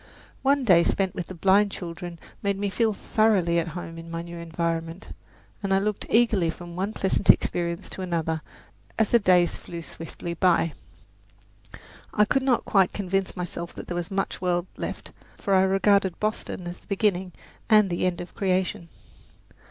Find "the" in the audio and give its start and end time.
1.27-1.35, 9.11-9.19, 16.79-16.87, 17.91-18.07